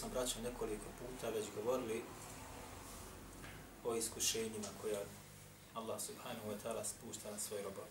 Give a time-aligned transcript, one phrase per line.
[0.00, 2.02] Mi smo, braćo, nekoliko puta već govorili
[3.84, 5.00] o iskušenjima koja
[5.74, 7.84] Allah subhanahu wa ta'ala spušta na svoj robov.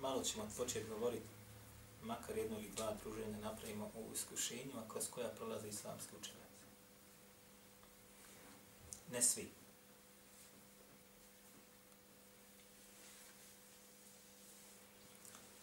[0.00, 1.26] Malo ćemo početi govoriti,
[2.02, 6.64] makar jedno ili dva druženja napravimo o iskušenjima kroz koja prolaze islamski učenjaci.
[9.12, 9.50] Ne svi.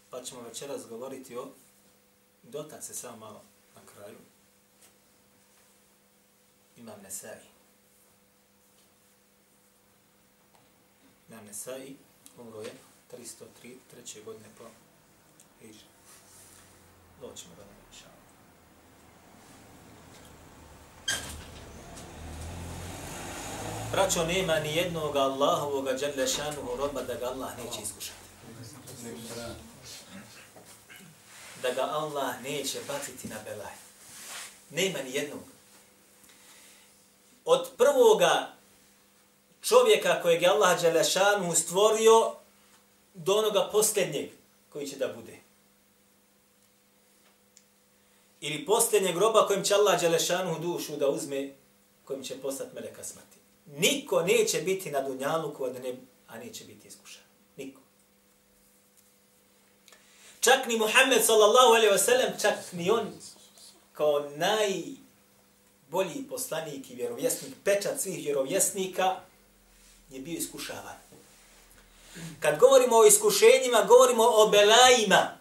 [0.09, 1.47] Pa ćemo večeras govoriti o,
[2.49, 3.41] dotak se samo malo
[3.75, 4.17] na kraju,
[6.77, 7.39] imam Nesai.
[11.29, 11.95] Imam Nesai,
[12.37, 12.73] umro je
[13.11, 13.75] 303.
[13.91, 14.63] treće godine po
[15.61, 15.85] Hidži.
[17.21, 18.05] Doćemo do njega, inša
[23.91, 28.27] Braćo, nema ni jednog Allahovoga džadlešanuhu roba da ga Allah neće iskušati.
[31.67, 33.73] Da ga Allah neće baciti na belaj.
[34.69, 35.39] Nema ni jednog.
[37.45, 38.53] Od prvoga
[39.61, 42.35] čovjeka kojeg je Allah džadlešanuhu stvorio
[43.13, 44.29] do onoga posljednjeg
[44.69, 45.39] koji će da bude.
[48.41, 51.53] Ili posljednjeg groba kojim će Allah džadlešanuhu dušu da uzme
[52.05, 53.37] kojim će postati meleka smrti.
[53.65, 55.95] Niko neće biti na dunjalu, a, da ne,
[56.27, 57.23] a neće biti iskušan.
[57.57, 57.81] Niko.
[60.47, 63.11] Čak ni Muhammed sallallahu alaihi wa sallam, čak ni on
[63.93, 64.97] kao najbolji
[66.29, 69.15] poslanik i vjerovjesnik, pečat svih vjerovjesnika,
[70.09, 70.95] je bio iskušavan.
[72.39, 75.37] Kad govorimo o iskušenjima, govorimo o belajima.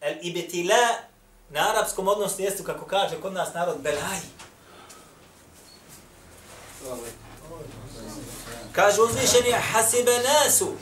[0.00, 0.88] El ibetila
[1.50, 4.30] na arapskom odnosno jestu, kako kaže kod nas narod, belaji.
[8.72, 10.72] Kaže uzvišeni hasibe nasu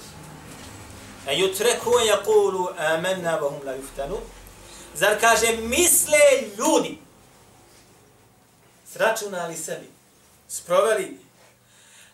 [1.29, 4.21] E, a yutreku a yakulu amanna wa hum la yuftanu
[4.95, 6.19] zar kaže misle
[6.59, 6.99] ljudi
[8.93, 9.91] sračunali sebi
[10.49, 11.19] sproveli.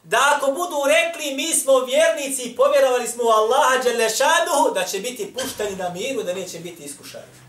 [0.03, 5.01] Da ako budu rekli mi smo vjernici i povjerovali smo u Allaha Đelešanuhu da će
[5.01, 7.45] biti pušteni na miru da neće biti iskušani.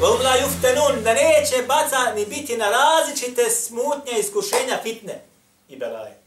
[0.00, 5.24] Vum la yuftanun, da neće baca ni biti na različite smutnje, iskušenja, fitne
[5.68, 6.21] i belaje.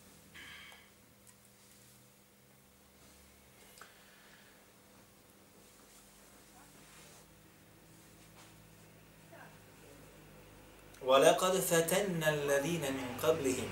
[11.07, 13.69] وَلَقَدْ فَتَنَّ الَّذِينَ مِنْ قَبْلِهِمْ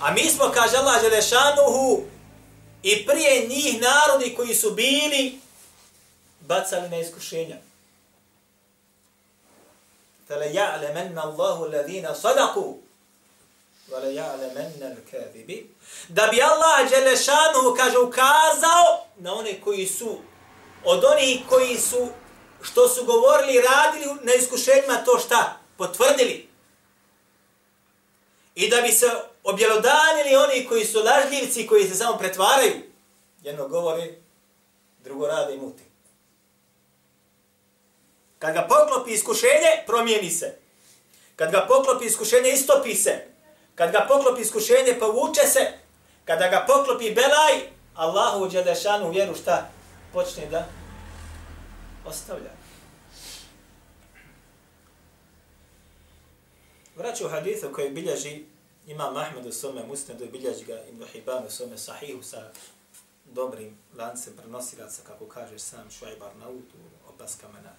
[0.00, 2.02] A mi smo, kaže Allah Želešanuhu,
[2.82, 5.40] i prije njih narodi koji su bili
[6.40, 7.56] bacali na iskušenja.
[10.28, 12.74] فَلَيَعْلَمَنَّ اللَّهُ الَّذِينَ صَدَقُوا
[13.90, 15.66] وَلَيَعْلَمَنَّ الْكَذِبِ
[16.08, 20.18] Da bi Allah Đelešanu, kaže, ukazao na one koji su,
[20.84, 22.08] od onih koji su,
[22.62, 25.56] što su govorili, radili na iskušenjima, to šta?
[25.76, 26.48] Potvrdili.
[28.55, 29.05] I da bi se
[29.43, 32.73] objelodanili oni koji su lažljivci, koji se samo pretvaraju.
[33.43, 34.17] Jedno govori,
[35.03, 35.83] drugo rade i muti.
[38.39, 40.57] Kad ga poklopi iskušenje, promijeni se.
[41.35, 43.25] Kad ga poklopi iskušenje, istopi se.
[43.75, 45.71] Kad ga poklopi iskušenje, povuče se.
[46.25, 49.69] Kada ga poklopi belaj, Allahu u Đelešanu vjeru šta
[50.13, 50.65] počne da
[52.05, 52.62] ostavlja.
[56.95, 58.45] Vraću haditha koji bilježi
[58.87, 62.51] Imam Ahmed u svome musnedu, bilježi ga Ibn Hibban u svome sahihu sa
[63.25, 67.71] dobrim lancem prenosilaca, kako kaže sam Šuajbar Naut u opaskama na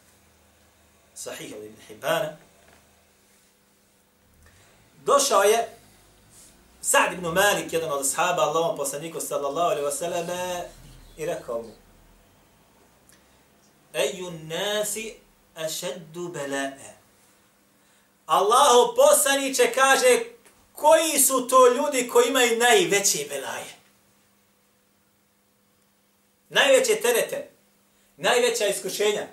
[1.14, 2.36] Sahih od Ibn Hibbana.
[5.04, 5.68] Došao je
[6.82, 10.62] Sa'd ibn Malik, jedan od ashaba Allahom poslaniku sallallahu alaihi wasallam
[11.16, 11.72] i rekao mu
[13.94, 15.14] Eju nasi
[15.54, 16.93] ašeddu bela'a.
[18.26, 20.20] Allahu poslaniće kaže
[20.72, 23.74] koji su to ljudi koji imaju najveće belaje.
[26.48, 27.50] Najveće terete,
[28.16, 29.26] najveća iskušenja,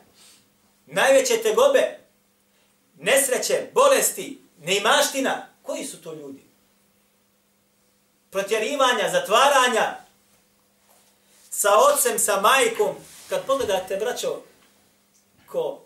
[0.86, 2.00] najveće tegobe,
[2.98, 5.48] nesreće, bolesti, neimaština.
[5.64, 6.52] Koji su to ljudi?
[8.32, 9.96] protjerivanja, zatvaranja,
[11.50, 12.96] sa ocem, sa majkom.
[13.30, 14.42] Kad pogledate, braćo,
[15.48, 15.80] ko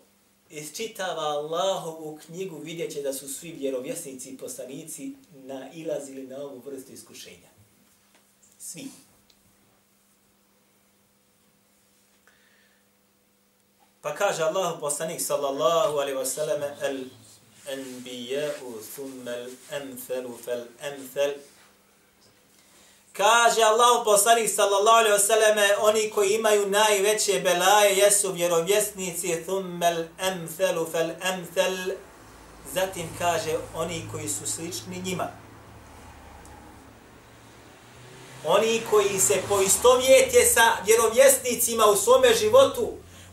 [0.50, 6.92] isčitava Allahovu knjigu, vidjet će da su svi vjerovjesnici i poslanici nailazili na ovu vrstu
[6.92, 7.48] iskušenja.
[8.58, 8.86] Svi.
[14.00, 16.98] Pa kaže Allahu poslanik sallallahu alaihi wasallam al
[17.66, 21.32] anbiya'u thumma al amthalu fal amthal
[23.16, 30.86] Kaže Allah poslanik sallallahu alaihi wasallam oni koji imaju najveće belaje jesu vjerovjesnici thummel emthelu
[30.92, 31.96] fal emthel,
[32.74, 35.28] zatim kaže oni koji su slični njima.
[38.44, 42.92] Oni koji se poistovjete sa vjerovjesnicima u svome životu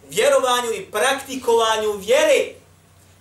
[0.09, 2.53] vjerovanju i praktikovanju vjere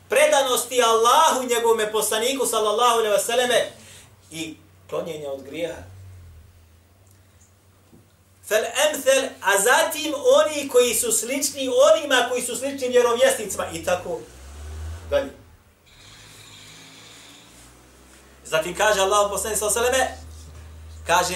[0.09, 3.65] predanosti Allahu njegovome poslaniku sallallahu alaihi wasallam
[4.31, 4.55] i
[4.89, 5.93] klonjenja od grijeha
[8.49, 14.21] fel emthel, a zatim oni koji su slični onima koji su slični vjerovjesnicima i tako
[15.11, 15.31] dalje.
[18.45, 20.19] Zatim kaže Allah poslani sa osaleme,
[21.07, 21.35] kaže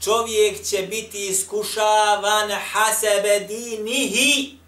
[0.00, 4.58] čovjek će biti iskušavan hasebe dinihi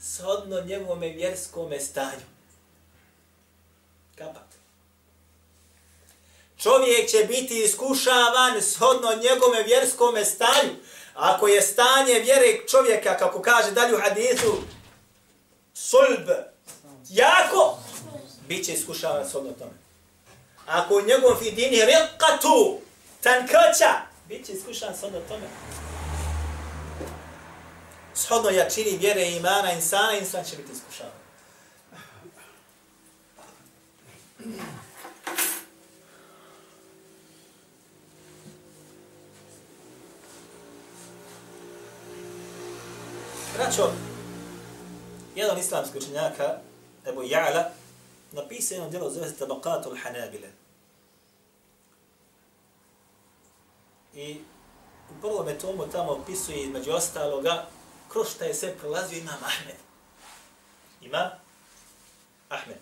[0.00, 2.26] shodno njegovome vjerskome stanju.
[4.18, 4.48] Kapat.
[6.62, 10.74] Čovjek će biti iskušavan shodno njegovom vjerskome stanju.
[11.18, 14.62] Ako je stanje vjere čovjeka, kako kaže dalje u hadisu,
[15.74, 16.28] sulb,
[17.08, 17.78] jako,
[18.48, 19.70] bit će iskušavan odno tome.
[20.66, 22.76] Ako u njegovom fidini riqatu,
[23.22, 23.92] tankoća,
[24.28, 25.46] bit će iskušavan odno tome.
[28.14, 31.17] Shodno jačini vjere i imana insana, insan će biti iskušavan.
[43.58, 43.90] Braćo,
[45.34, 46.58] jedan islamski učenjaka,
[47.06, 47.64] Ebu Ja'la,
[48.32, 50.48] napisao jedno djelo zove se Tabakatul Hanabile.
[54.14, 54.40] I
[55.10, 57.66] u prvom tomu tamo opisuje između ostaloga
[58.08, 59.76] kroz šta je sve prolazio Imam Ahmed.
[61.00, 61.30] Ima
[62.48, 62.78] Ahmed.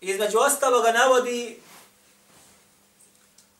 [0.00, 1.60] Između ostaloga navodi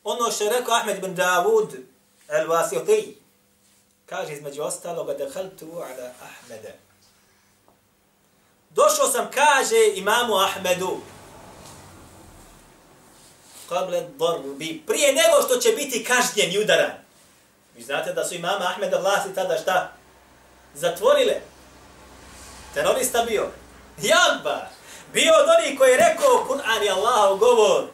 [0.04, 1.76] ono što je rekao Ahmed bin Davud
[2.28, 3.23] el-Vasiti.
[4.14, 6.68] Kaže između ostaloga da haltu ala Ahmeda.
[8.70, 11.00] Došao sam, kaže imamu Ahmedu,
[13.68, 16.90] kable darbi, prije nego što će biti kažnjen i udaran.
[17.76, 19.92] Vi znate da su imama Ahmeda vlasti tada šta?
[20.74, 21.40] Zatvorile.
[22.74, 23.50] Terorista bio.
[24.02, 24.68] Jamba.
[25.12, 27.84] Bio od onih koji je rekao Kur'an je Allahov govor.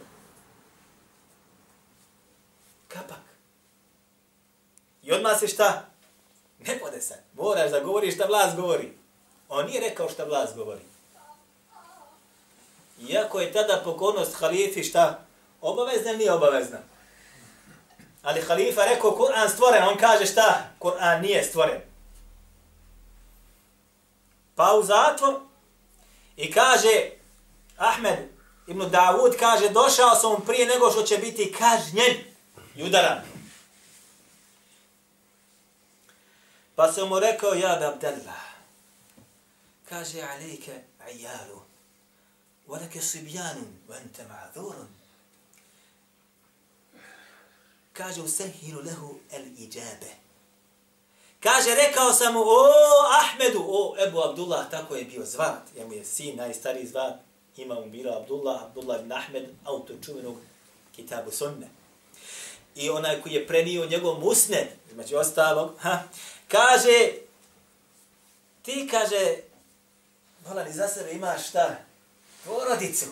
[2.88, 3.24] Kapak.
[5.02, 5.89] I odmah se šta?
[6.66, 7.14] Ne pode se.
[7.34, 8.92] Moraš da govoriš šta vlast govori.
[9.48, 10.80] On nije rekao šta vlast govori.
[13.08, 15.20] Iako je tada pokornost halifi šta?
[15.60, 16.78] Obavezna ili nije obavezna?
[18.22, 20.62] Ali halifa rekao Kur'an stvoren, on kaže šta?
[20.80, 21.80] Kur'an nije stvoren.
[24.54, 25.34] Pa u zatvor
[26.36, 27.10] i kaže
[27.76, 28.18] Ahmed
[28.66, 32.16] ibn Davud kaže došao sam prije nego što će biti kažnjen
[32.76, 33.18] i udaran.
[36.80, 38.44] Pa sam mu rekao, ja da Abdallah,
[39.88, 40.72] kaže, alejke
[41.06, 41.60] ajaru,
[42.68, 44.88] walake sibjanun, vente ente.
[47.92, 50.10] Kaže, usahilu lehu el ijabe.
[51.40, 52.72] Kaže, rekao sam mu, o
[53.20, 57.14] Ahmedu, o Ebu Abdullah, tako je bio zvat, ja mu je sin, najstariji zvat,
[57.56, 60.36] ima mu Abdullah, Abdullah ibn Ahmed, autor čuvenog
[60.96, 61.68] kitabu sunne.
[62.74, 66.02] I onaj koji je prenio njegov musned, znači ostalog, ha,
[66.50, 67.12] Kaže,
[68.62, 69.36] ti kaže,
[70.46, 71.76] vola li za sebe imaš šta?
[72.44, 73.06] Porodicu.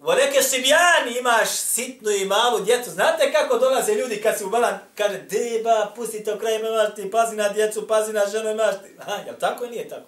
[0.00, 2.90] Voleke sibjani imaš sitnu i malu djecu.
[2.90, 7.10] Znate kako dolaze ljudi kad si u balan, kaže, deba, pusti to kraj imaš ti,
[7.10, 8.96] pazi na djecu, pazi na ženu imaš ti.
[8.98, 10.06] Ha, jel tako ili nije tako?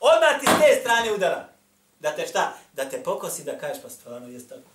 [0.00, 1.48] Odmah ti s te strane udara.
[2.00, 2.52] Da te šta?
[2.72, 4.68] Da te pokosi da kažeš, pa stvarno jest tako.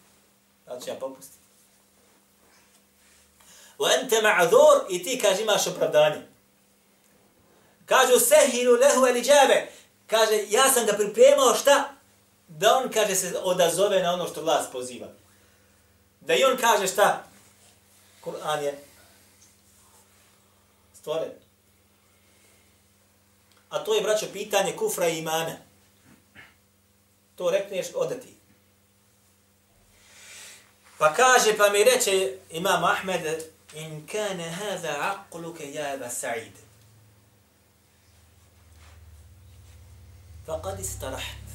[0.65, 1.38] Znači ja popustiti.
[3.79, 6.21] Wa ente ma'zur i ti kaže imaš opravdanje.
[7.85, 9.67] Kažu sehilu lehu el iđabe.
[10.07, 11.93] Kaže, ja sam ga pripremao šta?
[12.47, 15.07] Da on, kaže, se odazove na ono što vlast poziva.
[16.21, 17.23] Da i on kaže šta?
[18.25, 18.83] Kur'an je
[20.93, 21.31] stvoren.
[23.69, 25.55] A to je, braćo, pitanje kufra i imana.
[27.35, 28.35] To rekneš odati.
[30.97, 33.43] Pa kaže, pa mi reče imam Ahmed,
[33.73, 36.53] in kane hada aqluke ja Eba Sa'id.
[40.47, 41.21] Faqad istarahat.
[41.21, 41.49] istaraht.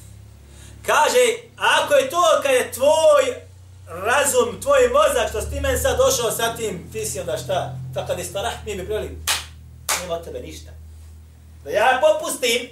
[0.85, 3.23] Kaže, ako je to kad je tvoj
[3.87, 7.75] razum, tvoj mozak, što si ti meni sad došao sa tim, ti si onda šta?
[7.95, 9.17] Faqad istarahat, mi bi prili,
[10.01, 10.71] nema od tebe ništa.
[11.63, 12.69] Da ja popustim,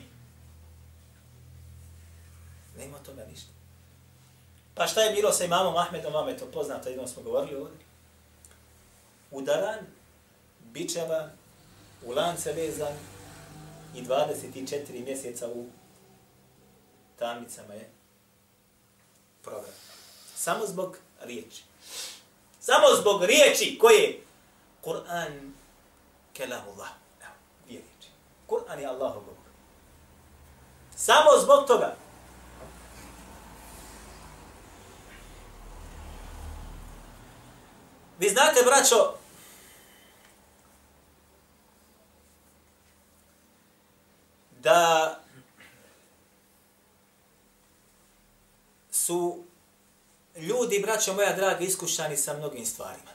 [2.78, 3.50] nema od tebe ništa.
[4.76, 7.83] Pa šta je bilo sa imamom Ahmedom, vam je to poznato, jednom smo govorili ovdje.
[9.34, 9.80] Udaran,
[10.60, 11.30] bičevan,
[12.06, 12.94] u lance vezan
[13.96, 15.66] i 24 mjeseca u
[17.20, 17.90] tamnicama je
[19.42, 19.74] program.
[20.36, 21.64] Samo zbog riječi.
[22.60, 24.22] Samo zbog riječi koje
[24.84, 25.52] Kur'an
[26.34, 26.90] kelamullah.
[27.22, 27.36] Evo,
[27.66, 28.10] dvije riječi.
[28.48, 29.44] Kur'an je Allahov govor.
[30.96, 31.96] Samo zbog toga.
[38.20, 39.23] Vi znate, braćo,
[44.64, 45.20] da
[48.92, 49.44] su
[50.36, 53.12] ljudi, braćo moja draga, iskušani sa mnogim stvarima.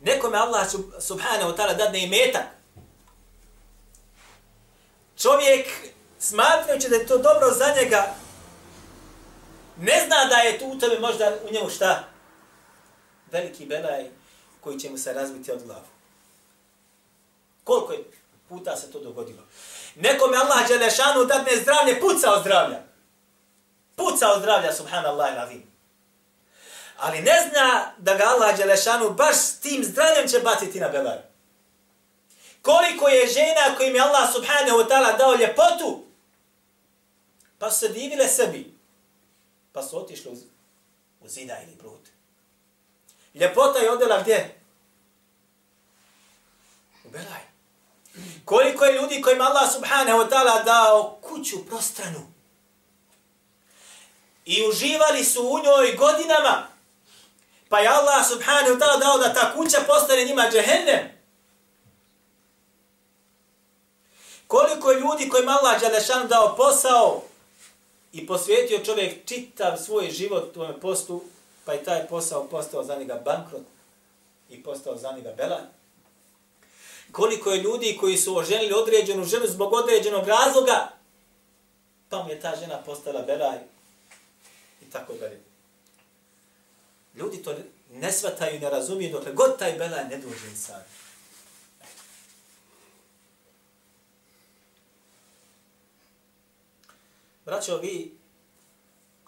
[0.00, 0.70] Nekome Allah
[1.00, 2.46] subhanahu wa ta'ala dadne metak.
[5.18, 5.66] Čovjek,
[6.18, 8.14] smatrajući da je to dobro za njega,
[9.80, 12.08] ne zna da je tu u tebe možda u njemu šta?
[13.30, 14.10] Veliki belaj
[14.60, 15.86] koji će mu se razbiti od glavu.
[17.64, 18.04] Koliko je
[18.48, 19.42] puta se to dogodilo?
[19.94, 22.86] Nekome Allah Đelešanu dadne zdravlje, puca od zdravlja
[23.96, 25.62] puca od zdravlja, subhanallah i lavim.
[26.96, 31.18] Ali ne zna da ga Allah Đelešanu baš s tim zdravljem će baciti na belaj.
[32.62, 36.04] Koliko je žena kojim je Allah subhanahu wa ta'ala dao ljepotu,
[37.58, 38.78] pa su se divile sebi,
[39.72, 40.36] pa su otišli u,
[41.20, 42.08] u zida ili brud.
[43.34, 44.60] Ljepota je odela gdje?
[47.04, 47.55] U belaj.
[48.44, 52.36] Koliko je ljudi kojima Allah subhanahu wa ta'ala dao kuću prostranu,
[54.46, 56.66] i uživali su u njoj godinama.
[57.68, 61.16] Pa je Allah subhanahu wa ta'ala dao da ta kuća postane njima džehennem.
[64.46, 67.22] Koliko je ljudi kojima Allah Đalešan dao posao
[68.12, 71.22] i posvijetio čovjek čitav svoj život u ovom postu,
[71.64, 73.62] pa je taj posao postao za njega bankrot
[74.50, 75.75] i postao za njega belan.
[77.16, 80.88] Koliko je ljudi koji su oženili određenu ženu zbog određenog razloga,
[82.08, 83.58] pa mu je ta žena postala belaj
[84.82, 85.40] i tako dalje.
[87.14, 87.54] Ljudi to
[87.92, 90.82] ne svataju i ne razumiju dokle god taj belaj ne dođe insan.
[97.44, 98.16] Braćo, vi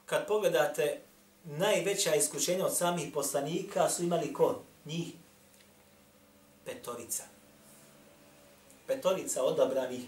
[0.07, 1.01] kad pogledate
[1.45, 4.63] najveća iskušenja od samih poslanika su imali ko?
[4.85, 5.09] Njih.
[6.65, 7.38] Petorica.
[8.89, 10.03] Petorica odabranih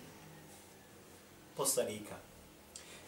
[1.57, 2.15] poslanika.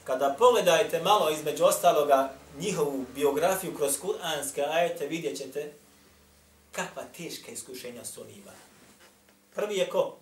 [0.05, 5.73] Kada pogledajte malo između ostaloga njihovu biografiju kroz kuranske ajete, vidjet ćete
[6.73, 8.57] kakva teška iskušenja su oni imali.
[9.55, 10.17] Prvi je ko?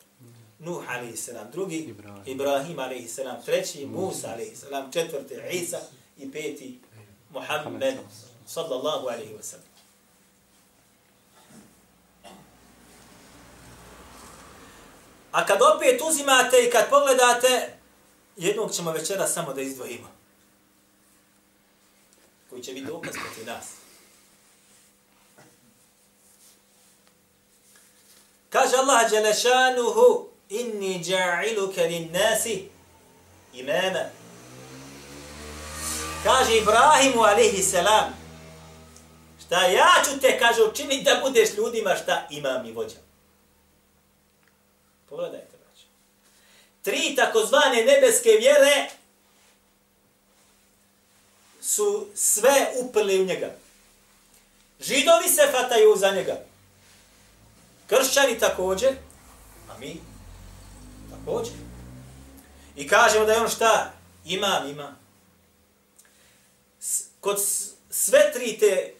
[0.58, 1.28] Nuh a.s.
[1.52, 3.44] Drugi Ibrahim, Ibrahim a.s.
[3.44, 4.92] Treći Musa a.s.
[4.92, 5.80] Četvrti Isa
[6.18, 6.78] i peti
[7.30, 7.94] Muhammed
[8.46, 9.69] sallallahu alaihi wa sallam.
[15.32, 17.76] A kad opet uzimate i kad pogledate
[18.36, 20.08] jednog ćemo večera samo da izdvojimo.
[22.50, 23.64] Koji će biti dokaz protiv nas.
[28.50, 32.68] Kaže Allah Đelešanuhu, inni ja'iluka lin nasi
[33.54, 34.04] imama.
[36.24, 38.14] Kaže Ibrahimu alaihi selam,
[39.46, 43.09] šta ja ću te, kaže, učiniti da budeš ljudima šta imam i vođa.
[45.10, 45.60] Pogledajte
[46.82, 48.90] tri takozvane nebeske vjere
[51.60, 53.54] su sve uprli u njega.
[54.80, 56.40] Židovi se fataju za njega.
[57.86, 58.90] Kršćani također,
[59.70, 60.00] a mi
[61.10, 61.54] također.
[62.76, 63.92] I kažemo da je on šta?
[64.24, 64.96] Imam, ima.
[67.20, 67.40] Kod
[67.90, 68.94] sve tri te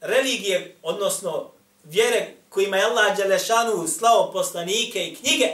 [0.00, 1.50] religije, odnosno
[1.84, 5.48] vjere kojima je Allah Đelešanu slao poslanike i knjige,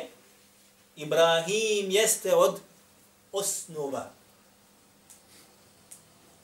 [0.96, 2.60] Ibrahim jeste od
[3.32, 4.10] osnova.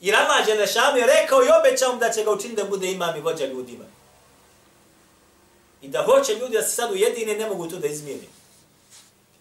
[0.01, 3.21] I Rama Đelešanu je rekao i obećao da će ga učiniti da bude imam i
[3.21, 3.85] vođa ljudima.
[5.81, 8.27] I da hoće ljudi da se sad ujedine, ne mogu to da izmijeni.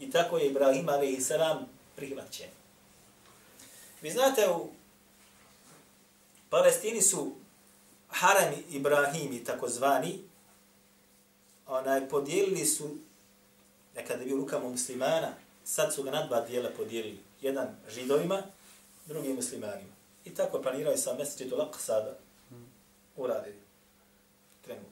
[0.01, 1.31] I tako je Ibrahim a.s.
[1.97, 2.49] prihvaćen.
[4.03, 4.69] Vi znate, u
[6.51, 7.33] Palestini su
[8.09, 10.19] Haram Ibrahimi, takozvani,
[11.70, 12.98] onaj, podijelili su,
[13.96, 17.20] nekada je bio rukama muslimana, sad su ga na dva dijela podijelili.
[17.42, 18.44] Jedan židovima,
[19.06, 19.94] drugi muslimanima.
[20.26, 22.18] I tako planiraju sa mjesečitu lak sada
[23.16, 23.60] uradili.
[24.62, 24.90] Trenutno.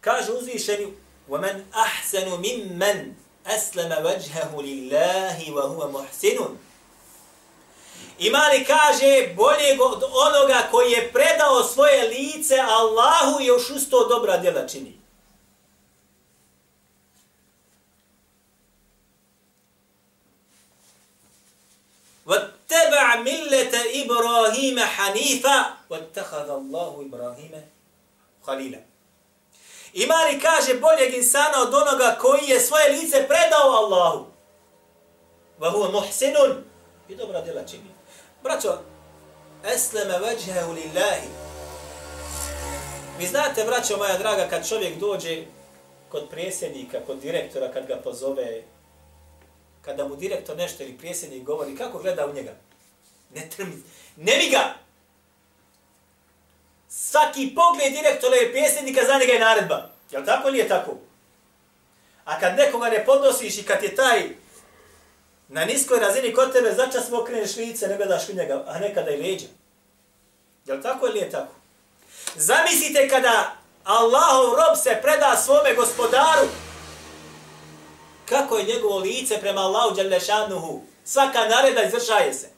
[0.00, 0.92] Kaže uzvišeni,
[1.28, 3.14] وَمَنْ أَحْسَنُ مِمَّنْ
[3.46, 6.38] أَسْلَمَ وَجْهَهُ لِلَّهِ وَهُوَ مُحْسِنٌ
[8.18, 14.08] Ima li kaže bolje od onoga koji je predao svoje lice Allahu i još usto
[14.08, 15.04] dobra djela čini.
[22.26, 25.58] وَاتَّبَعْ مِلَّةَ إِبْرَاهِيمَ حَنِيفًا
[25.90, 27.54] وَاتَّخَذَ اللَّهُ إِبْرَاهِيمَ
[28.46, 28.80] خَلِيلًا
[29.92, 34.26] Ima li kaže boljeg insana od onoga koji je svoje lice predao Allahu?
[35.60, 36.62] وَهُوَ مُحْسِنٌ
[37.08, 37.94] I dobra djela čini.
[38.43, 38.81] Braćo,
[39.65, 41.27] esleme veđhehu lillahi.
[43.19, 45.43] Vi znate, braćo moja draga, kad čovjek dođe
[46.09, 48.63] kod prijesednika, kod direktora, kad ga pozove,
[49.81, 52.51] kada mu direktor nešto ili prijesednik govori, kako gleda u njega?
[53.35, 53.83] Ne trmi,
[54.15, 54.75] ne mi ga!
[56.89, 59.89] Svaki pogled direktora ili prijesednika za njega je naredba.
[60.11, 60.97] Jel tako ili je tako?
[62.25, 64.29] A kad nekoga ne podnosiš i kad je taj
[65.49, 69.11] na niskoj razini kod tebe začas mu okreneš lice, ne gledaš u njega, a nekada
[69.11, 69.47] i leđa.
[70.65, 71.53] Je li tako ili je tako?
[72.35, 76.47] Zamislite kada Allahov rob se preda svome gospodaru,
[78.25, 80.81] kako je njegovo lice prema Allahu Đalešanuhu.
[81.05, 82.49] Svaka nareda izvršaje se.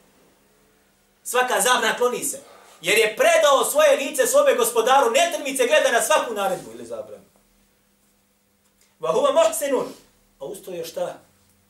[1.24, 2.40] Svaka zabrana kloni se.
[2.80, 7.24] Jer je predao svoje lice svome gospodaru, ne trmice gleda na svaku naredbu ili zabranu.
[9.00, 9.92] Vahuva muhsinun.
[10.38, 11.18] A usto je šta?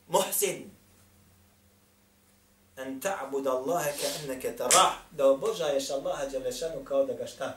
[0.07, 0.72] Muhsin
[2.76, 7.56] an ta'bud Allaha ka'annaka tarah, da obožaješ Allaha dželešanu kao da ga šta?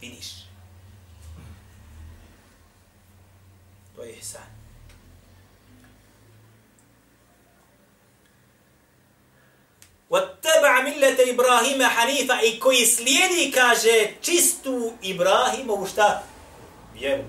[0.00, 0.48] Vidiš.
[3.96, 4.58] To je ihsan.
[10.10, 16.22] وَاتَّبَعَ مِلَّةَ إِبْرَاهِيمَ حَنِيفًا I koji slijedi, kaže, čistu Ibrahimovu šta?
[16.94, 17.24] Vjeru.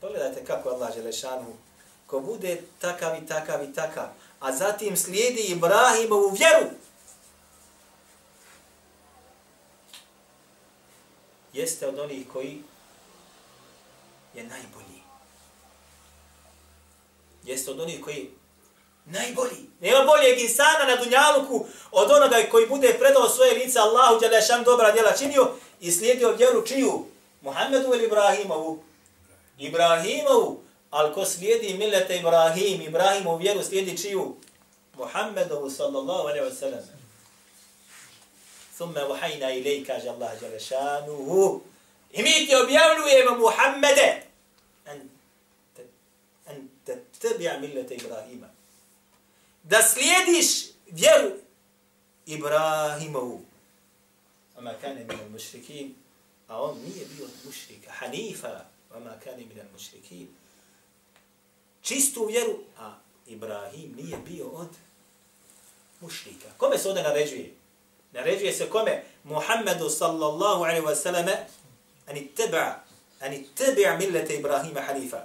[0.00, 1.46] Pogledajte kako Allah Želešanu
[2.11, 4.07] ko bude takav i takav i takav,
[4.39, 6.65] a zatim slijedi Ibrahimovu vjeru,
[11.53, 12.63] jeste od onih koji
[14.33, 15.01] je najbolji.
[17.43, 18.31] Jeste od onih koji
[19.05, 19.69] najbolji.
[19.79, 24.63] Nema boljeg insana na dunjaluku od onoga koji bude predao svoje lice Allahu, da je
[24.65, 27.05] dobra djela činio i slijedio vjeru čiju?
[27.41, 28.83] Muhammedu ili Ibrahimovu?
[29.57, 30.70] Ibrahimovu.
[30.91, 34.35] Ali ko slijedi milete Ibrahim, Ibrahim u vjeru slijedi čiju?
[34.97, 36.83] Muhammedovu sallallahu alaihi wa sallam.
[38.75, 41.61] Thumme vahajna ilaj, kaže Allah Đalešanuhu.
[42.11, 44.23] I mi ti objavljujemo Muhammede.
[44.85, 45.09] An,
[46.47, 48.49] an tetebija millete Ibrahima.
[49.63, 50.47] Da slijediš
[50.87, 51.31] vjeru
[52.25, 53.41] Ibrahimovu.
[54.57, 55.95] Oma kane minal mušrikin.
[56.47, 57.91] A on nije bio mušrika.
[57.91, 58.65] Hanifa.
[58.95, 60.27] Oma kane minal mušrikin
[61.81, 62.93] čistu vjeru, a
[63.27, 64.69] Ibrahim nije bio od
[65.99, 66.47] mušlika.
[66.57, 67.53] Kome se ovdje naređuje?
[68.11, 69.03] Naređuje se kome?
[69.23, 71.25] Muhammedu sallallahu alaihi wa sallam
[72.07, 72.83] ani teba,
[73.19, 75.23] ani teba millete Ibrahima hanifa.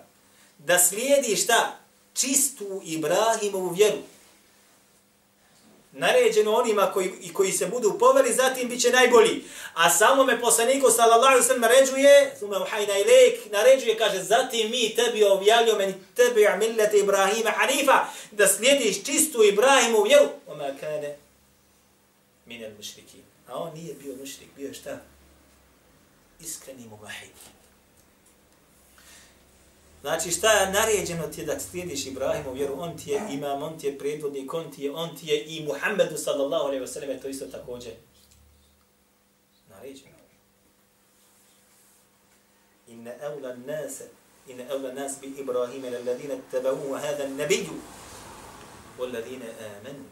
[0.59, 1.79] Da slijedi šta?
[2.15, 3.99] Čistu Ibrahimovu vjeru
[5.99, 9.45] naređeno onima koji, i koji se budu poveli, zatim bit će najbolji.
[9.75, 15.25] A samo me poslaniku sallallahu sallam naređuje, sume uhajna ilajk, naređuje, kaže, zatim mi tebi
[15.25, 20.29] objavljio meni tebi millete Ibrahima Hanifa, da slijediš čistu Ibrahimu vjeru.
[20.47, 21.17] Oma kane
[22.47, 23.19] minel mušriki.
[23.49, 24.99] A on nije bio mušrik, bio šta?
[26.41, 27.56] Iskreni muvahid.
[30.07, 33.87] Znači šta je naređeno ti da slijediš Ibrahimu vjeru, on ti je imam, on ti
[33.87, 37.29] je predvodnik, on ti je, on ti je i Muhammedu sallallahu alaihi wa sallam, to
[37.29, 37.93] isto također
[39.71, 40.17] naređeno.
[42.89, 44.05] Inna evla nase,
[44.49, 47.75] inna evla nas bi Ibrahime lalladine tabahu hada nabiju,
[48.99, 50.05] walladine amanu.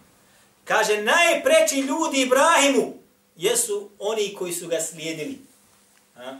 [0.64, 2.94] Kaže, najpreći ljudi Ibrahimu
[3.36, 5.38] jesu oni koji su ga slijedili.
[6.14, 6.38] Ha?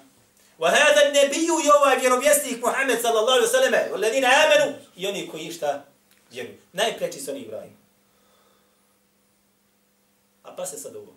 [0.60, 5.86] وهذا النبي يوا vjerovjesnik Muhammed sallallahu alejhi ve selleme, والذين امنوا i oni koji šta
[6.32, 6.58] vjeruju.
[6.74, 7.78] Najpreči su oni Ibrahim.
[10.44, 11.14] A pa se sad ovo.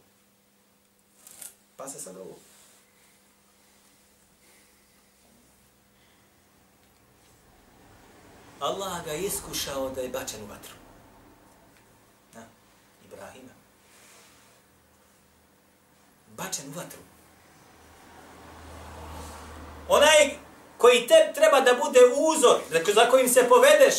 [1.77, 2.39] Pa se sad ovo.
[8.61, 10.75] Allah ga iskušao da je bačen u vatru.
[12.35, 12.43] Na,
[13.05, 13.53] Ibrahima.
[16.37, 16.99] Bačen u vatru.
[19.90, 20.30] Onaj
[20.78, 22.58] koji te treba da bude uzor,
[22.94, 23.96] za kojim se povedeš,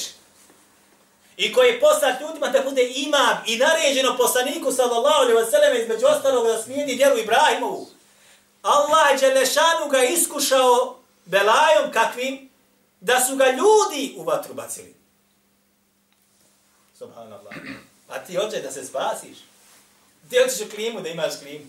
[1.39, 5.77] i koji je poslat ljudima da bude imam i naređeno poslaniku sallallahu alaihi wa sallam
[5.77, 7.89] između ostalog da smijeni djelu Ibrahimovu.
[8.63, 12.51] Allah Đelešanu ga iskušao belajom kakvim
[13.01, 14.95] da su ga ljudi u vatru bacili.
[16.99, 17.55] Subhanallah.
[18.09, 19.39] A ti hoćeš da se spasiš?
[20.31, 21.67] Ti hoćeš u klimu da imaš klimu?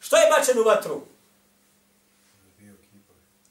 [0.00, 1.02] Što je bačen u vatru?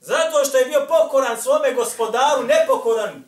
[0.08, 3.24] Zato što je bio pokoran svome gospodaru, nepokoran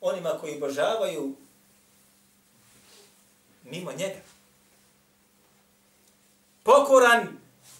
[0.00, 1.34] onima koji obožavaju
[3.64, 4.20] mimo njega.
[6.62, 7.28] Pokoran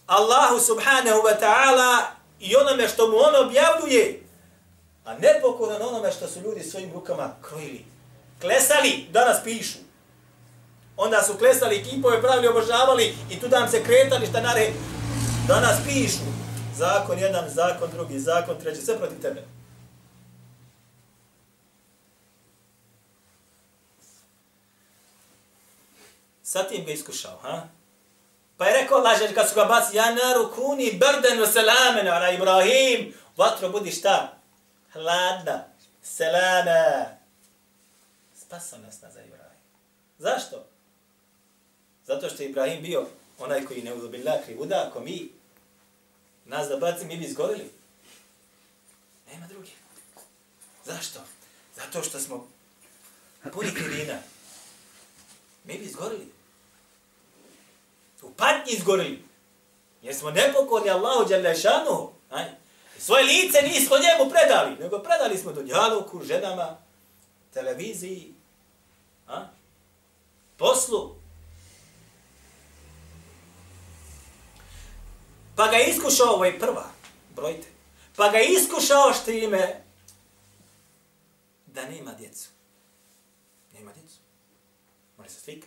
[0.06, 2.02] Allahu subhanahu wa ta'ala
[2.40, 4.22] i onome što mu on objavljuje,
[5.04, 7.84] a nepokoran onome što su ljudi svojim rukama krojili.
[8.40, 9.78] Klesali, danas pišu.
[10.96, 14.72] Onda su klesali, kipove pravili, obožavali i tu dam se kretali šta nare.
[15.48, 16.37] Danas pišu.
[16.78, 19.42] Zakon jedan, zakon drugi, zakon treći, sve protiv tebe.
[26.42, 27.68] Sad tim ga iskušao, ha?
[28.56, 32.30] Pa je rekao Allah, kad su ga baci, ja naru kuni brden u selamen, ala
[32.30, 34.38] Ibrahim, vatro budi šta?
[34.92, 35.64] Hladna,
[36.02, 37.04] selama.
[38.34, 39.60] Spasao nas na za Ibrahim.
[40.18, 40.64] Zašto?
[42.06, 43.06] Zato što je Ibrahim bio
[43.38, 45.37] onaj koji ne uzubila krivuda, ako mi
[46.48, 47.70] nas da baci, mi bi izgorili.
[49.32, 49.70] Nema druge.
[50.84, 51.20] Zašto?
[51.76, 52.48] Zato što smo
[53.52, 54.18] puni krivina.
[55.64, 56.32] Mi bi izgorili
[58.22, 59.22] u patnji izgorili.
[60.02, 62.12] Jer smo nepokorni Allahu Đalešanu.
[62.98, 66.76] Svoje lice nismo njemu predali, nego predali smo do djaluku, ženama,
[67.54, 68.34] televiziji,
[69.28, 69.46] a?
[70.56, 71.17] poslu.
[75.58, 76.90] Pa ga iskušao, ovo je prva,
[77.36, 77.66] brojte,
[78.16, 79.82] pa ga iskušao što ime
[81.66, 82.48] da nema djecu.
[83.74, 84.16] Nema djecu.
[85.16, 85.66] Može se slika.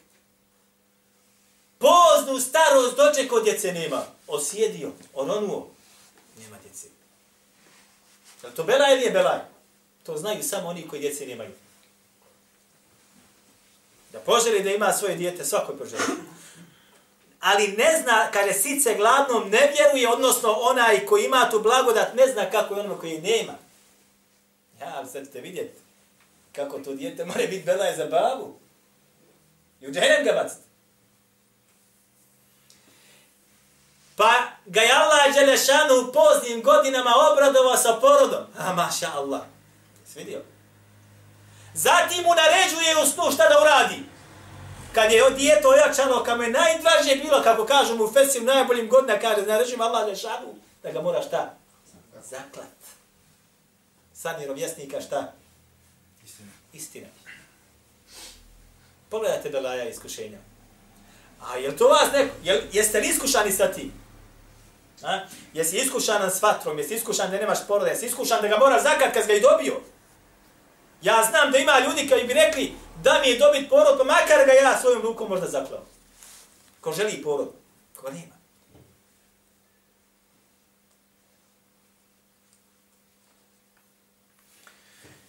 [1.78, 4.04] poznu starost dođe kod djece nema.
[4.28, 5.70] Osjedio, ononuo.
[6.38, 6.88] nema djece.
[8.44, 9.40] Je to belaj ili je belaj?
[10.04, 11.52] To znaju samo oni koji djece nemaju.
[14.12, 16.04] Da poželi da ima svoje djete, svako poželi.
[17.42, 22.28] Ali ne zna, kaže sice gladnom, ne vjeruje, odnosno onaj koji ima tu blagodat, ne
[22.28, 23.54] zna kako je ono koji nema.
[24.82, 25.82] Ja, ali sad ćete vidjeti
[26.56, 28.56] kako to dijete mora biti je za babu.
[29.82, 30.62] I u džahenem ga baciti.
[34.16, 34.34] Pa
[34.66, 38.44] ga je Allah Đelešanu u poznim godinama obradovao sa porodom.
[38.58, 39.42] A maša Allah.
[40.14, 40.42] Svidio?
[41.74, 44.04] Zatim mu naređuje u snu šta da uradi.
[44.94, 49.20] Kad je dijete ojačano, kad mu je najdraže bilo, kako kažu mu Fesi najboljim godina,
[49.20, 51.56] kaže, naređujem Allah Đelešanu, da ga mora šta?
[52.24, 52.68] Zaklat.
[54.14, 55.34] Sad je rovjesnika šta?
[56.26, 56.52] Istina.
[56.74, 57.08] Istina.
[59.10, 60.38] Pogledajte Belaja iskušenja.
[61.42, 62.36] A je to vas neko?
[62.44, 63.92] Jel, jeste li iskušani sa tim?
[65.04, 65.20] A?
[65.54, 69.14] Jesi iskušan s vatrom, jesi iskušan da nemaš poroda, jesi iskušan da ga mora zakat
[69.14, 69.82] kad ga i dobio.
[71.02, 72.74] Ja znam da ima ljudi koji bi rekli
[73.04, 75.86] da mi je dobit porod, pa makar ga ja svojom rukom možda zaklao.
[76.82, 77.52] Ko želi porod,
[78.02, 78.42] ko nema.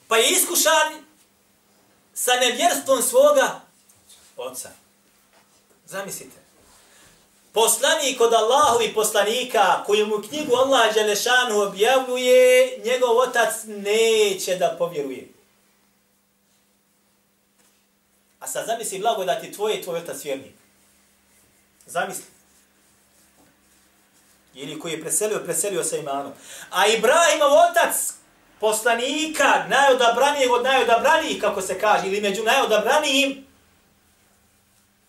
[0.08, 1.04] Pa je iskušan
[2.14, 3.60] sa nevjerstvom svoga
[4.36, 4.70] oca.
[5.86, 6.42] Zamislite
[7.52, 15.28] poslanik od Allahovi poslanika, koju mu knjigu Allah Đelešanu objavljuje, njegov otac neće da povjeruje.
[18.40, 20.54] A sad zamisli blagodati da ti tvoj otac vjernik.
[21.86, 22.24] Zamisli.
[24.54, 26.32] Ili koji je preselio, preselio sa imanom.
[26.70, 28.12] A Ibrahimov otac,
[28.60, 33.46] poslanika, najodabranijeg od najodabranijih, kako se kaže, ili među najodabranijim,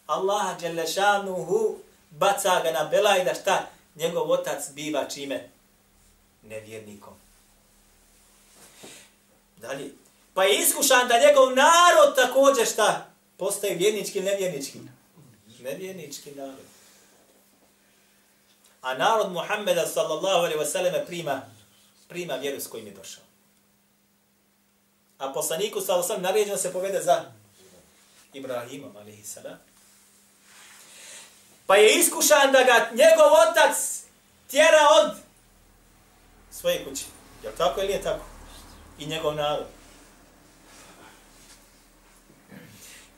[0.05, 1.77] Allah Đelešanuhu
[2.09, 3.65] baca ga na belaj da šta?
[3.95, 5.49] Njegov otac biva čime?
[6.41, 7.13] Nevjernikom.
[9.57, 9.91] Dalje.
[10.33, 13.12] Pa je iskušan da njegov narod također šta?
[13.43, 14.79] Postaje vjernički ili nevjernički?
[15.59, 16.65] Nevjernički narod.
[18.81, 21.41] A narod Muhammeda sallallahu alaihi wa sallam prima,
[22.07, 23.23] prima vjeru s kojim je došao.
[25.17, 27.31] A poslaniku sallallahu alaihi wa sallam naređeno se povede za
[28.33, 29.59] Ibrahimom alaihi sallam.
[31.67, 33.77] Pa je iskušan da ga njegov otac
[34.51, 35.15] tjera od
[36.51, 37.05] svoje kuće.
[37.43, 38.25] Je tako ili je tako?
[38.99, 39.65] i njegov narod.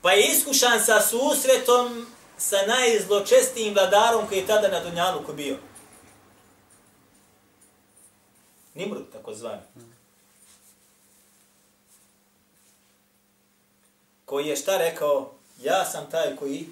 [0.05, 2.05] Pa je iskušan sa susretom
[2.37, 5.57] sa najzločestijim vladarom koji je tada na Dunjaluku bio.
[8.73, 9.61] Nimrud, tako zvani.
[14.25, 15.33] Koji je šta rekao?
[15.61, 16.67] Ja sam taj koji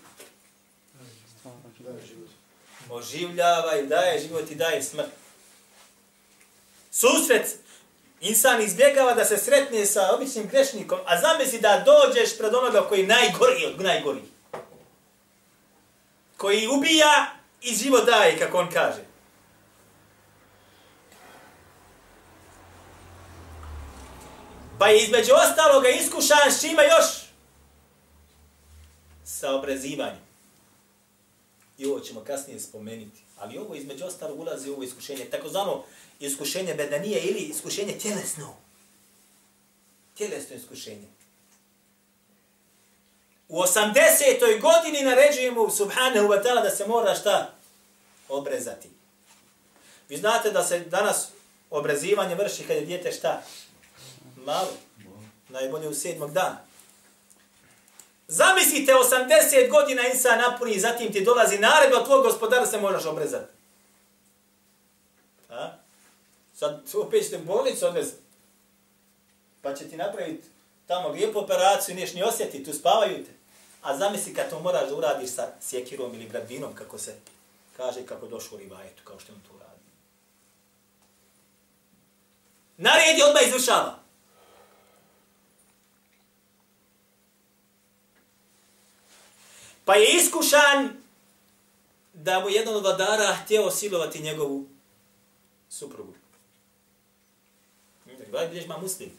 [2.90, 5.10] oživljava i daje život i daje smrt.
[6.92, 7.58] Susret,
[8.24, 13.00] insan izbjegava da se sretne sa običnim grešnikom, a zamisli da dođeš pred onoga koji
[13.00, 14.22] je najgori od najgori.
[16.38, 19.04] Koji ubija i život daje, kako on kaže.
[24.80, 27.06] Pa je između ostaloga iskušan s čima još?
[29.24, 30.24] Sa obrezivanjem.
[31.78, 33.24] I ovo ćemo kasnije spomenuti.
[33.44, 35.26] Ali ovo između ostalog ulazi u ovo iskušenje.
[35.26, 35.84] Tako zvano
[36.20, 38.56] iskušenje bedanije ili iskušenje tjelesno.
[40.18, 41.08] Tjelesno iskušenje.
[43.50, 44.62] U 80.
[44.62, 47.54] godini naređujemo Subhanahu wa ta'ala da se mora šta?
[48.30, 48.90] Obrezati.
[50.10, 51.28] Vi znate da se danas
[51.70, 53.42] obrezivanje vrši kad je dijete šta?
[54.36, 54.74] Malo.
[55.50, 56.66] Najbolje u sedmog dana.
[58.28, 63.06] Zamislite, 80 godina insa napuni i zatim ti dolazi naredba od tvojeg gospodara se možeš
[63.06, 63.54] obrezati.
[65.50, 65.72] A?
[66.54, 68.22] Sad opet ćete bolnicu odvezati.
[69.62, 70.48] Pa će ti napraviti
[70.88, 73.32] tamo lijepu operaciju, niješ ni osjeti, tu spavaju te.
[73.82, 77.16] A zamisli kad to moraš da uradiš sa sjekirom ili gradinom, kako se
[77.78, 79.82] kaže, kako došlo u rivajetu, kao što on to radi.
[82.78, 84.03] Naredi odmah izvršava.
[89.86, 90.90] Pa je iskušan
[92.14, 94.68] da mu jedan od vladara htio silovati njegovu
[95.70, 96.14] suprugu.
[98.06, 99.10] Rivaj bilješ ma muslim.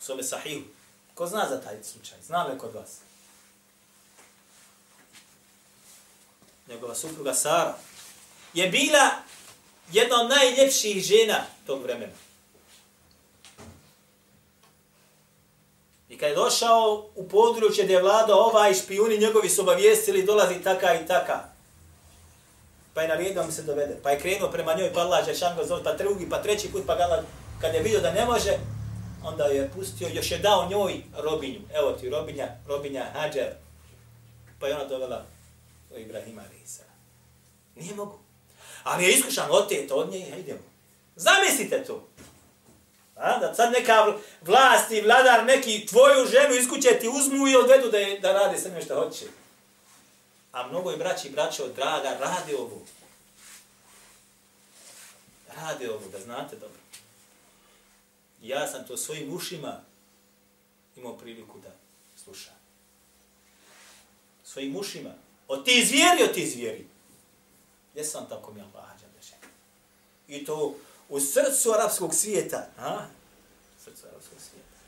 [0.00, 0.64] U svome sahihu.
[1.14, 2.18] Ko zna za taj slučaj?
[2.26, 2.98] Zna li kod vas?
[6.68, 7.78] Njegova supruga Sara
[8.54, 9.10] je bila
[9.92, 12.23] jedna od najljepših žena tog vremena.
[16.14, 20.62] I kad je došao u područje gdje je vladao ovaj špijuni, njegovi su obavijestili, dolazi
[20.62, 21.40] taka i taka.
[22.94, 23.96] Pa je naredio mu se dovede.
[24.02, 26.94] Pa je krenuo prema njoj, pa Allah Žešan zove, pa drugi, pa treći put, pa
[26.94, 27.22] gala,
[27.60, 28.50] kad je vidio da ne može,
[29.24, 31.60] onda je pustio, još je dao njoj robinju.
[31.74, 33.50] Evo ti robinja, robinja Hadžer.
[34.60, 35.24] Pa je ona dovela
[35.90, 36.82] do Ibrahima Risa.
[37.76, 38.18] Nije mogu.
[38.82, 40.62] Ali je iskušan otet od nje, idemo.
[41.16, 42.08] Zamislite to.
[43.16, 47.56] A, da sad neka vlast i vladar neki tvoju ženu iz kuće ti uzmu i
[47.56, 49.26] odvedu da, je, da radi sve što hoće.
[50.52, 52.82] A mnogo i braći i braće od draga rade ovo.
[55.56, 56.78] Rade ovo, da znate dobro.
[58.42, 59.80] Ja sam to svojim ušima
[60.96, 61.70] imao priliku da
[62.24, 62.54] slušam.
[64.44, 65.10] Svojim ušima.
[65.48, 66.86] O ti zvijeri, o ti zvijeri.
[67.94, 68.84] Jesam tako mi Allah
[70.28, 70.74] I to
[71.14, 72.66] u srcu arapskog svijeta.
[72.78, 72.98] A?
[73.76, 74.78] U srcu arapskog svijeta.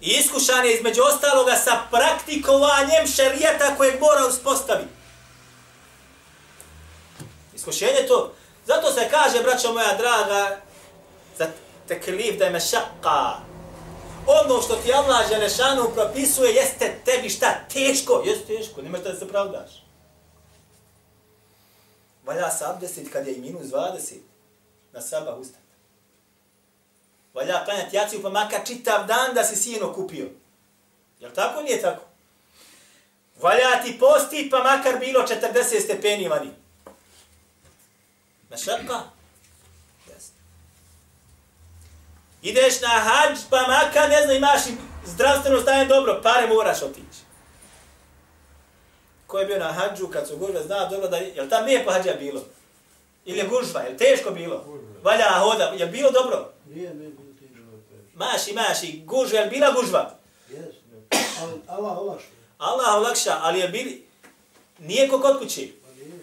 [0.00, 4.90] I iskušan je između ostaloga sa praktikovanjem šarijata kojeg mora uspostaviti.
[7.54, 8.34] Iskušenje to,
[8.66, 10.60] zato se kaže, braćo moja draga,
[11.38, 11.46] za
[11.88, 13.34] teklif da je mešaka.
[14.26, 17.54] Ono što ti Allah Želešanu propisuje jeste tebi šta?
[17.72, 18.22] Teško.
[18.26, 19.89] Jeste teško, nemaš da se pravdaš.
[22.26, 24.14] Valja se abdesit kad je i minus 20
[24.92, 25.60] na sabah ustat.
[27.34, 30.30] Valja klanjati jaciju pa makar čitav dan da si sino kupio.
[31.20, 32.02] Jel tako nije tako?
[33.42, 36.50] Valja ti postit pa makar bilo 40 stepeni vani.
[38.50, 39.00] Mešaka?
[40.08, 40.30] Yes.
[42.42, 44.60] Ideš na hađ pa makar ne znam imaš
[45.06, 47.29] zdravstveno stanje dobro, pare moraš otići
[49.30, 51.90] ko je bio na hađu, kad su gužve, zna dobro da je, li tam lijepo
[51.90, 52.44] hađa bilo?
[53.24, 54.64] Ili je gužva, je li teško bilo?
[55.02, 56.52] Valja hoda, je li bilo dobro?
[56.68, 57.64] Nije, nije bilo teško.
[58.14, 60.14] Maši, maši, gužva, je li bila gužva?
[60.50, 60.74] Jes,
[61.42, 62.26] ali Allah olakša.
[62.58, 64.06] Allah olakša, ali je bili,
[64.78, 65.74] nije ko kod kući.
[65.82, 66.20] Pa nije,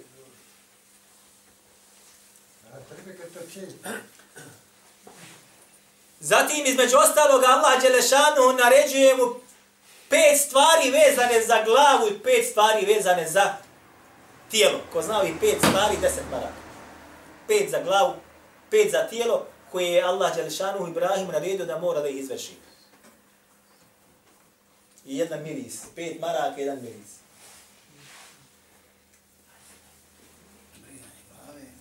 [6.19, 9.46] Zatim, između ostalog, Allah Đelešanu naređuje mu
[10.09, 13.53] pet stvari vezane za glavu i pet stvari vezane za
[14.51, 14.79] tijelo.
[14.93, 16.67] Ko zna ovih pet stvari, deset maraka.
[17.47, 18.13] Pet za glavu,
[18.69, 22.53] pet za tijelo, koje je Allah Đališanu Ibrahim naredio da mora da ih izvrši.
[25.05, 25.81] I jedan miris.
[25.95, 27.17] Pet maraka, jedan miris.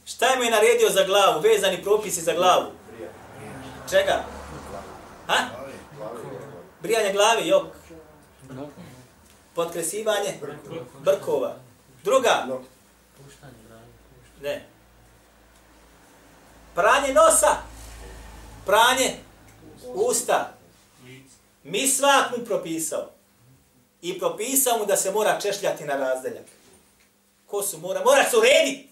[0.04, 1.40] Šta mu je naredio za glavu?
[1.40, 2.70] Vezani propisi za glavu.
[3.90, 4.24] Čega?
[5.26, 5.36] Ha?
[6.82, 7.66] Brijanje glavi, jok.
[9.56, 10.34] Potkresivanje
[10.98, 11.56] brkova.
[12.04, 12.46] Druga.
[14.42, 14.66] Ne.
[16.74, 17.56] Pranje nosa.
[18.66, 19.16] Pranje
[19.84, 20.52] usta.
[21.64, 23.10] Mi svak mu propisao.
[24.02, 26.44] I propisao mu da se mora češljati na razdeljak.
[27.46, 28.02] Ko su mora?
[28.04, 28.88] Mora se urediti.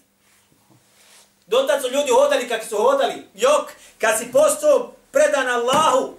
[1.47, 3.27] Dotad su ljudi hodali kako su hodali.
[3.33, 6.13] Jok, kad si postao predan Allahu,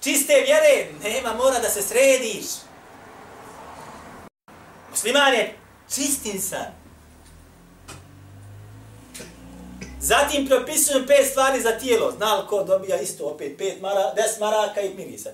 [0.00, 2.46] čiste vjere, nema, mora da se središ.
[4.98, 5.54] Musliman je
[5.94, 6.66] čistin san.
[10.00, 12.12] Zatim propisujem pet stvari za tijelo.
[12.16, 15.32] Zna li ko dobija isto opet pet mara, des maraka i mirisan?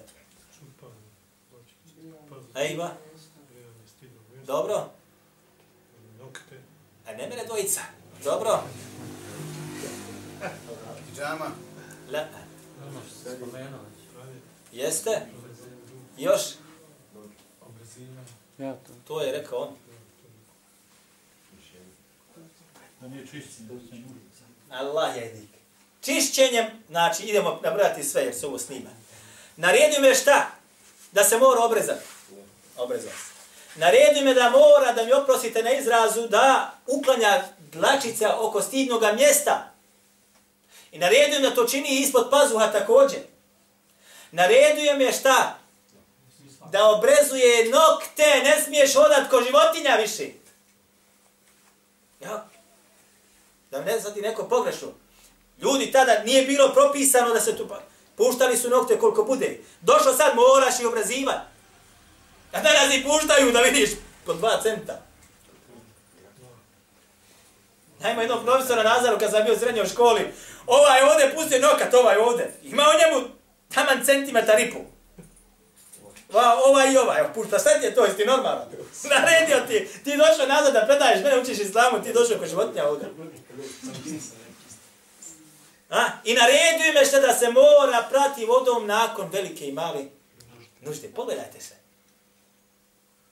[2.54, 2.90] Ejba.
[4.46, 4.90] Dobro.
[7.06, 7.80] A ne mene dvojica.
[8.24, 8.62] Dobro.
[11.16, 11.50] Džama.
[12.10, 12.24] La.
[14.72, 15.26] Jeste?
[16.18, 16.63] Još?
[18.58, 18.92] Ja to.
[19.08, 19.76] To je rekao on.
[23.00, 23.80] Da nije čišćen,
[24.38, 24.44] se.
[24.70, 25.50] Allah je dik.
[26.00, 28.90] Čišćenjem, znači idemo nabrati sve jer se ovo snima.
[29.56, 30.50] Naredio me šta?
[31.12, 32.04] Da se mora obrezati.
[32.76, 33.16] Obrezati.
[33.76, 39.72] Naredio me da mora, da mi oprostite na izrazu, da uklanja dlačica oko stidnog mjesta.
[40.92, 43.20] I naredio me da to čini ispod pazuha također.
[44.32, 45.58] Naredio me šta?
[46.74, 50.24] Da obrezuje nokte, ne smiješ hodat ko životinja više.
[52.20, 52.46] Ja,
[53.70, 54.88] da ne zati neko pogrešno.
[55.62, 57.68] Ljudi tada nije bilo propisano da se tu.
[57.68, 57.82] Pa-
[58.16, 59.58] puštali su nokte koliko bude.
[59.80, 61.36] Došlo sad moraš i obrazivat.
[62.52, 63.90] A danas i puštaju da vidiš
[64.26, 65.02] po dva centa.
[68.00, 70.32] Najma jednog profesora Nazaru kad sam bio u srednjoj školi.
[70.66, 72.52] Ovaj ovde pustio nokat, ovaj ovde.
[72.62, 73.28] Ima u njemu
[73.74, 74.93] taman centimetar i pol.
[76.32, 78.68] Va, ovaj i ovaj, evo, pušta, je to, jesi ti normalan?
[79.10, 83.08] Naredio ti, ti došao nazad da predaješ, mene učiš islamu, ti došao ko životinja ovdje.
[85.90, 86.06] A?
[86.24, 90.04] I naredio me što da se mora prati vodom nakon velike i male
[90.80, 91.08] nužde.
[91.08, 91.74] Pogledajte se.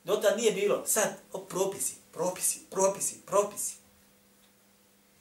[0.03, 0.83] Dotad nije bilo.
[0.85, 3.75] Sad, o, propisi, propisi, propisi, propisi.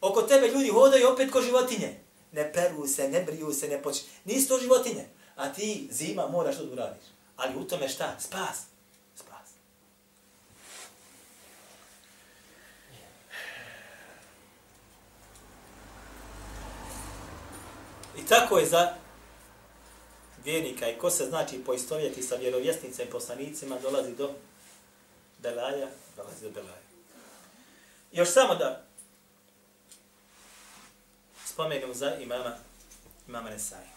[0.00, 2.00] Oko tebe ljudi hodaju opet ko životinje.
[2.32, 4.08] Ne peru se, ne briju se, ne počne.
[4.24, 5.08] Nisi to životinje.
[5.36, 7.04] A ti zima moraš to da uradiš.
[7.42, 8.16] Ali u tome šta?
[8.20, 8.62] Spas.
[9.16, 9.48] Spas.
[18.16, 18.94] I tako je za
[20.44, 24.34] vjernika i ko se znači poistovjeti sa vjerovjesnicima i poslanicima dolazi do
[25.38, 26.82] Belaja, dolazi do Belaja.
[28.12, 28.84] Još samo da
[31.44, 32.56] spomenem za imama,
[33.28, 33.91] imama Nesaj.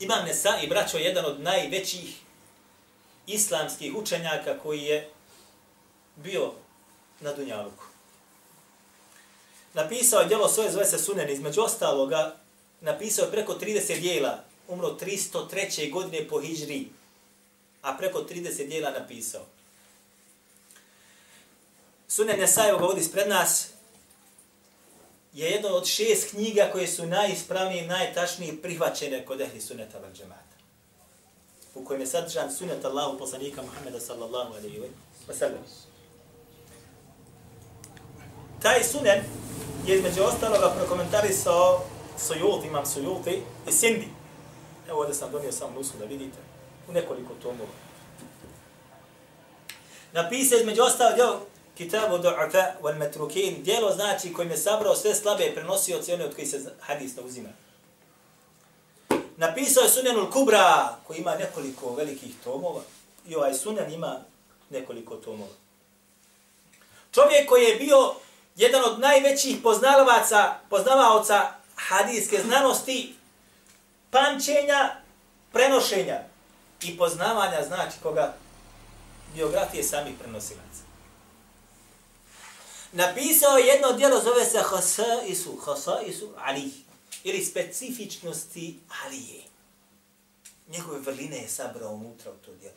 [0.00, 2.16] Imam Nesai, braćo, jedan od najvećih
[3.26, 5.10] islamskih učenjaka koji je
[6.16, 6.52] bio
[7.20, 7.84] na Dunjaluku.
[9.74, 12.36] Napisao je djelo svoje, zove se Sunen, između ostaloga,
[12.80, 15.92] napisao je preko 30 dijela, umro 303.
[15.92, 16.88] godine po Hidžri,
[17.82, 19.44] a preko 30 dijela napisao.
[22.08, 23.68] Sunen Nesaj, ga ovdje ispred nas,
[25.36, 30.12] je jedna od šest knjiga koje su najispravnije i najtačnije prihvaćene kod ehli suneta vel
[30.12, 30.56] džemata.
[31.74, 34.80] U kojem je sadržan sunet Allahu poslanika Muhammeda sallallahu alaihi
[35.28, 35.64] wa sallam.
[38.62, 39.20] Taj sunen
[39.86, 41.84] je između ostaloga prokomentarisao
[42.18, 44.08] Sujut, imam Sujuti i Sindi.
[44.88, 46.38] Evo ovdje sam donio sam nusku da vidite
[46.88, 47.70] u nekoliko tomova.
[50.12, 51.40] Napisao između ostalog
[51.76, 56.46] Kitabu du'afa wal matrukin, dijelo znači kojim je sabrao sve slabe prenosioci one od koji
[56.46, 57.48] se hadis ne uzima.
[59.36, 62.80] Napisao je Sunenul Kubra, koji ima nekoliko velikih tomova,
[63.28, 64.20] i ovaj Sunen ima
[64.70, 65.52] nekoliko tomova.
[67.12, 68.14] Čovjek koji je bio
[68.56, 73.14] jedan od najvećih poznavaca, poznavaoca hadijske znanosti,
[74.10, 74.96] pamćenja,
[75.52, 76.20] prenošenja
[76.82, 78.34] i poznavanja, znači koga
[79.34, 80.85] biografije samih prenosilaca
[82.92, 86.70] napisao jedno djelo, zove se Hasaisu, Hasaisu Ali,
[87.24, 89.42] ili specifičnosti Alije.
[90.68, 92.76] Njegove vrline je sabrao unutra u to djelo.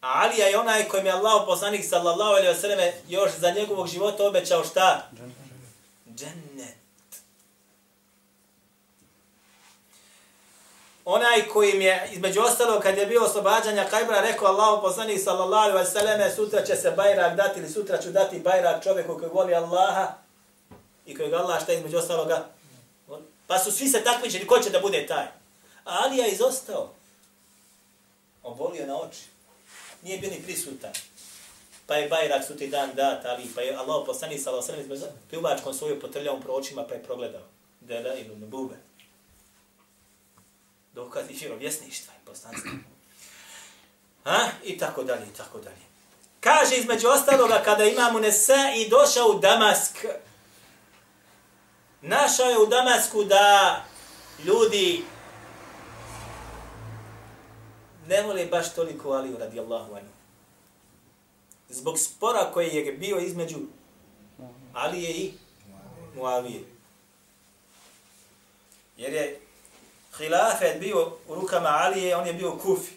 [0.00, 3.86] A Alija je onaj kojim je Allah poslanik sallallahu alaihi wa sallam još za njegovog
[3.88, 5.10] života obećao šta?
[6.14, 6.85] Džennet.
[11.06, 15.88] Onaj kojim je, između ostalo, kad je bio oslobađanja Kajbra, rekao Allahu poslanik sallallahu alaihi
[15.88, 19.54] wa sallam, sutra će se bajrak dati, ili sutra ću dati bajrak čovjeku koji voli
[19.54, 20.14] Allaha
[21.06, 22.46] i kojeg Allah šta između ostaloga.
[23.46, 25.24] Pa su svi se takmičili, ko će da bude taj.
[25.24, 25.30] A
[25.84, 26.90] Ali je izostao.
[28.42, 29.24] Obolio na oči.
[30.02, 30.92] Nije bio ni prisutan.
[31.86, 35.14] Pa je bajrak suti dan dat, ali pa je Allah poslani sallallahu alaihi wa sallam,
[35.30, 37.42] pljuvačkom svoju potrljao pro očima, pa je progledao.
[37.80, 38.76] Dela ibn nubube
[40.96, 42.70] dokazi vjerovjesništva i postanstva.
[44.24, 44.48] Ha?
[44.64, 45.86] I tako dalje, i tako dalje.
[46.40, 50.04] Kaže između ostaloga kada imamo Nesa i došao u Damask.
[52.02, 53.84] Našao je u Damasku da
[54.44, 55.04] ljudi
[58.06, 60.16] ne vole baš toliko Aliju radijallahu anhu.
[61.68, 63.58] Zbog spora koji je bio između
[64.72, 65.32] Alije i
[66.14, 66.64] Muavije.
[68.96, 69.45] Jer je
[70.18, 72.92] hilafet bio u rukama Alije, on je bio u Kufi.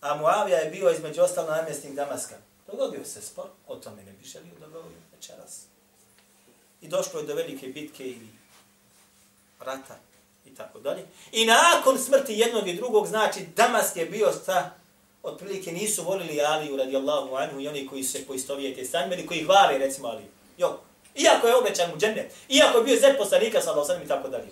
[0.00, 2.34] A Muavija je bio između ostalo namjesnik Damaska.
[2.66, 5.62] Dogodio se spor, o tome ne bi želio dogodio večeras.
[6.80, 8.18] I došlo je do velike bitke i
[9.60, 9.96] rata
[10.46, 11.06] i tako dalje.
[11.32, 14.70] I nakon smrti jednog i drugog, znači Damask je bio sa,
[15.22, 19.44] otprilike nisu volili Aliju radijallahu anhu i oni koji se poistovijete sa njim, ili koji
[19.44, 20.28] hvali recimo Aliju.
[20.58, 20.78] Jo.
[21.14, 24.48] Iako je obećan mu džennet, iako je bio zet poslanika sa Allahom i tako dalje.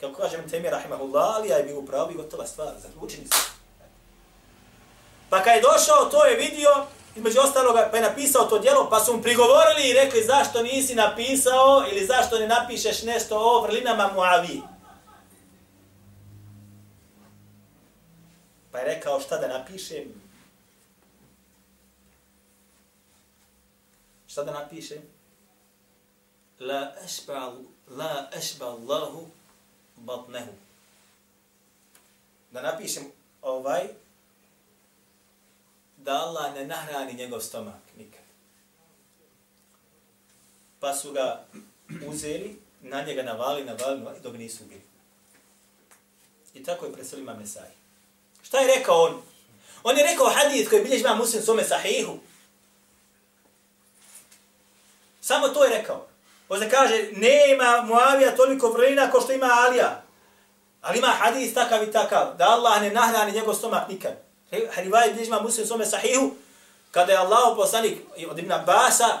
[0.00, 3.56] Kako kaže mi Temir Rahimahullah, ali ja je bio upravo i gotova stvar, zaključeni se.
[5.30, 6.70] Pa kad je došao, to je vidio,
[7.16, 10.94] između ostaloga, pa je napisao to djelo, pa su mu prigovorili i rekli zašto nisi
[10.94, 14.62] napisao ili zašto ne napišeš nešto o vrlinama Muavi.
[18.72, 20.22] Pa je rekao šta da napišem?
[24.26, 25.02] Šta da napišem?
[26.60, 27.52] La ašba,
[27.88, 29.26] la ašba Allahu
[29.96, 30.52] batnehu.
[32.50, 33.04] Da napišem
[33.42, 33.88] ovaj,
[35.96, 38.20] da Allah ne nahrani njegov stomak nikad.
[40.80, 41.46] Pa su ga
[42.08, 44.82] uzeli, na njega navali, navali, navali, dok nisu ubili.
[46.54, 47.44] I tako je preselio imam
[48.42, 49.22] Šta je rekao on?
[49.82, 52.18] On je rekao hadith koji bilježi imam muslim svome sahihu.
[55.20, 56.08] Samo to je rekao.
[56.48, 60.02] Možda kaže, nema Muavija toliko vrlina kao što ima Alija.
[60.80, 64.12] Ali ima hadis takav i takav, da Allah ne nahrani njegov stomak nikad.
[64.70, 66.30] Hrivaj bilježi muslim svome sahihu,
[66.90, 67.98] kada je Allah poslanik
[68.30, 69.18] od Ibn Abasa,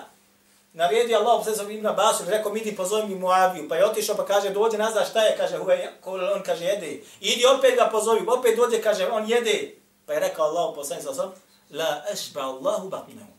[0.72, 4.26] naredi Allah poslanik od Ibn Abasu, rekao, midi pozove mi Muaviju, pa je otišao pa
[4.26, 5.58] kaže, dođe nazad, šta je, kaže,
[6.04, 7.00] on kaže, jede.
[7.20, 9.74] Idi opet ga pozovi, opet dođe, kaže, on jede.
[10.06, 11.30] Pa je rekao Allah poslanik sa
[11.70, 13.32] la ešba Allahu batnehu.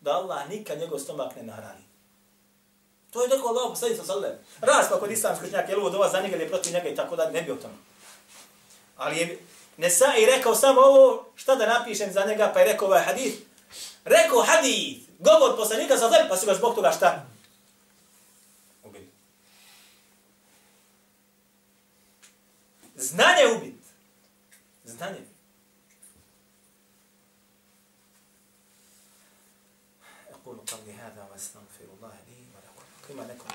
[0.00, 1.91] Da Allah nikad njegov stomak ne nahrani.
[3.12, 4.32] To je rekao Allah poslanik sa sallam.
[4.60, 7.42] Raspa kod islamskog učenjaka je ludo za njega ili protiv njega i tako da ne
[7.42, 7.74] bi o tome.
[8.96, 9.38] Ali je
[9.76, 13.38] Nesa i rekao samo ovo, šta da napišem za njega, pa je rekao ovaj hadith.
[14.04, 17.26] Rekao hadith, govor poslanika sa sallam, pa su ga zbog toga šta?
[18.84, 19.08] Ubili.
[22.94, 23.74] Znanje ubit.
[24.84, 25.31] Znanje.
[33.14, 33.34] 买那。
[33.34, 33.52] 款